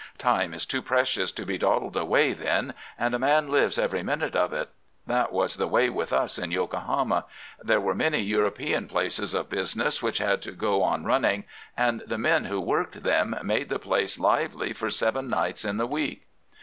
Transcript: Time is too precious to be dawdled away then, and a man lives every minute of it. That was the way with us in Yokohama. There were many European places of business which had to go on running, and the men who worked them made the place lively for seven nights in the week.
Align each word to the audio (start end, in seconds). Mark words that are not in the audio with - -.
Time 0.17 0.51
is 0.55 0.65
too 0.65 0.81
precious 0.81 1.31
to 1.31 1.45
be 1.45 1.59
dawdled 1.59 1.95
away 1.95 2.33
then, 2.33 2.73
and 2.97 3.13
a 3.13 3.19
man 3.19 3.49
lives 3.51 3.77
every 3.77 4.01
minute 4.01 4.35
of 4.35 4.51
it. 4.51 4.71
That 5.05 5.31
was 5.31 5.57
the 5.57 5.67
way 5.67 5.91
with 5.91 6.11
us 6.11 6.39
in 6.39 6.49
Yokohama. 6.49 7.25
There 7.61 7.79
were 7.79 7.93
many 7.93 8.17
European 8.17 8.87
places 8.87 9.35
of 9.35 9.51
business 9.51 10.01
which 10.01 10.17
had 10.17 10.41
to 10.41 10.53
go 10.53 10.81
on 10.81 11.03
running, 11.03 11.43
and 11.77 12.01
the 12.07 12.17
men 12.17 12.45
who 12.45 12.59
worked 12.59 13.03
them 13.03 13.37
made 13.43 13.69
the 13.69 13.77
place 13.77 14.19
lively 14.19 14.73
for 14.73 14.89
seven 14.89 15.29
nights 15.29 15.63
in 15.63 15.77
the 15.77 15.85
week. 15.85 16.25